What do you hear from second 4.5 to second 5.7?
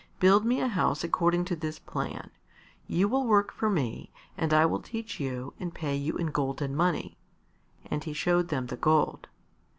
I will teach you